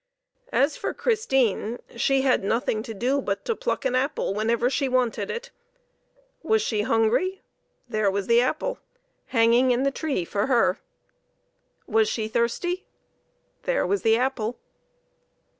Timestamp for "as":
0.51-0.75